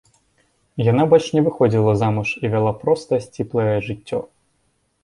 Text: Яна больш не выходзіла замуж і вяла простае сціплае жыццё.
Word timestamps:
Яна 0.91 1.03
больш 1.11 1.27
не 1.35 1.43
выходзіла 1.49 1.93
замуж 2.01 2.29
і 2.45 2.53
вяла 2.55 2.73
простае 2.81 3.21
сціплае 3.29 3.71
жыццё. 3.91 4.19